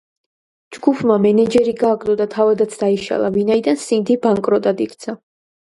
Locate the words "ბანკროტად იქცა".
4.27-5.19